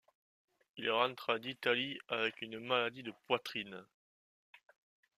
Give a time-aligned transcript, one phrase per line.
[0.77, 3.85] Il rentra d'Italie avec une maladie de poitrine.